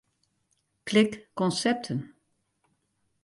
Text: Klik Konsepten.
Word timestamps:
Klik 0.83 1.29
Konsepten. 1.35 2.15